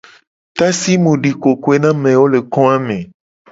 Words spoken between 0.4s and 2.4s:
Tasi mu di kokoe na amewo le